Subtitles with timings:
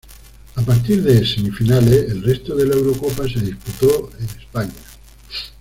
[0.55, 4.73] A partir de semifinales, el resto de la Eurocopa se disputó en España.